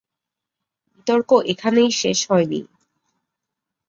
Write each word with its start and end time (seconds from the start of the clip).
বিতর্ক 0.93 1.29
এখানেই 1.51 1.89
শেষ 2.01 2.19
হয়নি। 2.29 2.61